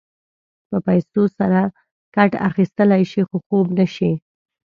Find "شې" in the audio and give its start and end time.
3.11-3.21, 3.95-4.11